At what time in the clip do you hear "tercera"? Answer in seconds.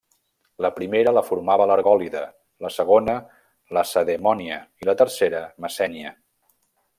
5.03-5.45